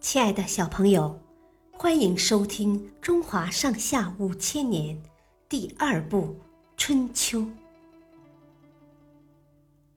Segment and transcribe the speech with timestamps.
[0.00, 1.20] 亲爱的小朋友，
[1.72, 4.96] 欢迎收听《中华上下五千年》
[5.46, 6.20] 第二部
[6.74, 7.40] 《春秋》。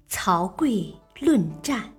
[0.10, 1.90] 曹刿论战。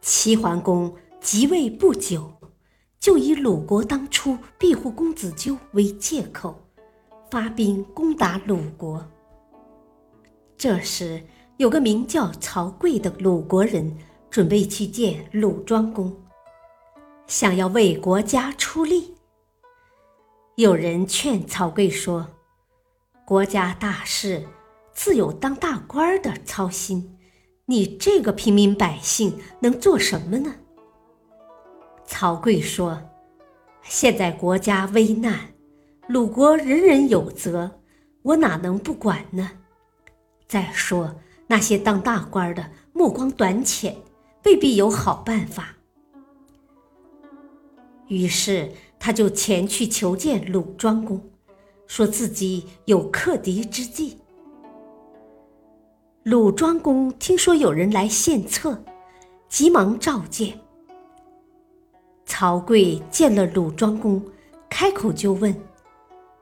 [0.00, 2.32] 齐桓公即位不久，
[3.00, 6.56] 就以鲁国当初庇护公子纠为借口，
[7.28, 9.04] 发兵攻打鲁国。
[10.56, 11.20] 这时，
[11.56, 13.98] 有个名叫曹刿的鲁国人。
[14.30, 16.14] 准备去见鲁庄公，
[17.26, 19.14] 想要为国家出力。
[20.56, 22.28] 有人劝曹刿说
[23.24, 24.46] ：“国家大事
[24.92, 27.16] 自有当大官的操心，
[27.66, 30.54] 你这个平民百姓能做什么呢？”
[32.04, 33.00] 曹刿说
[33.82, 35.54] ：“现在国家危难，
[36.06, 37.80] 鲁国人人有责，
[38.22, 39.50] 我哪能不管呢？
[40.46, 41.14] 再说
[41.46, 43.96] 那些当大官的目光短浅。”
[44.44, 45.76] 未必有好办法，
[48.06, 51.20] 于是他就前去求见鲁庄公，
[51.86, 54.18] 说自己有克敌之计。
[56.22, 58.82] 鲁庄公听说有人来献策，
[59.48, 60.58] 急忙召见。
[62.24, 64.22] 曹刿见了鲁庄公，
[64.70, 65.54] 开口就问：“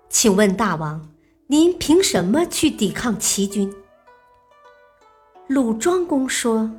[0.09, 1.09] 请问大王，
[1.47, 3.73] 您凭什么去抵抗齐军？”
[5.49, 6.71] 鲁庄公说。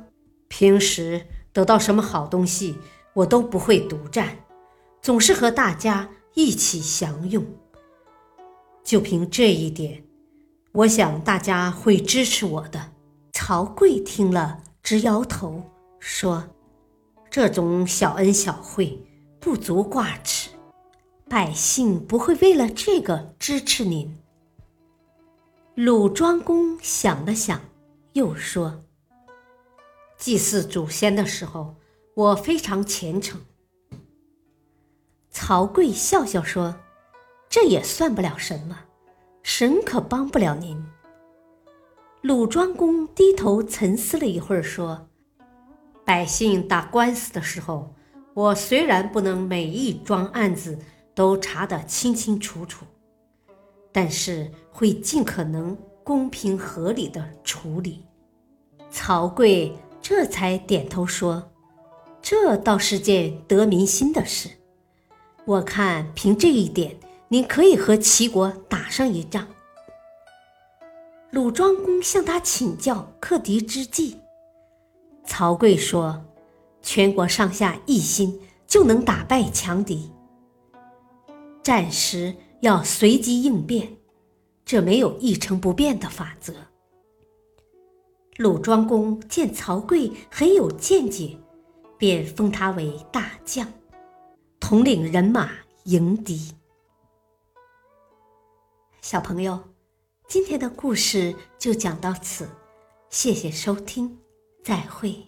[0.58, 2.78] 平时得到什么好东西，
[3.12, 4.38] 我都不会独占，
[5.00, 7.46] 总是和大家一起享用。
[8.82, 10.02] 就凭这一点，
[10.72, 12.90] 我想大家会支持我的。
[13.30, 15.62] 曹刿听了，直摇头，
[16.00, 16.42] 说
[17.30, 19.06] ：“这种小恩小惠
[19.38, 20.50] 不足挂齿，
[21.30, 24.18] 百姓不会为了这个支持您。”
[25.76, 27.60] 鲁庄公想了想，
[28.14, 28.80] 又说。
[30.18, 31.76] 祭祀祖先的时候，
[32.14, 33.40] 我非常虔诚。
[35.30, 36.74] 曹刿笑笑说
[37.48, 38.76] ：“这也算不了什么，
[39.44, 40.84] 神可帮不了您。”
[42.20, 45.08] 鲁庄公低头沉思了一会儿，说
[46.04, 47.94] ：“百姓打官司的时候，
[48.34, 50.76] 我虽然不能每一桩案子
[51.14, 52.84] 都查得清清楚楚，
[53.92, 58.04] 但是会尽可能公平合理的处理。”
[58.90, 59.72] 曹刿。
[60.08, 61.50] 这才点头说
[62.22, 64.48] ：“这倒是件得民心的事。
[65.44, 66.96] 我看凭这一点，
[67.28, 69.46] 您可以和齐国打上一仗。”
[71.30, 74.18] 鲁庄公向他请教克敌之计。
[75.26, 76.24] 曹刿说
[76.80, 80.10] ：“全国上下一心，就能打败强敌。
[81.62, 83.98] 战时要随机应变，
[84.64, 86.54] 这没有一成不变的法则。”
[88.38, 91.36] 鲁庄公见曹刿很有见解，
[91.98, 93.66] 便封他为大将，
[94.60, 95.50] 统领人马
[95.86, 96.52] 迎敌。
[99.02, 99.58] 小朋友，
[100.28, 102.48] 今天的故事就讲到此，
[103.10, 104.16] 谢谢收听，
[104.62, 105.27] 再会。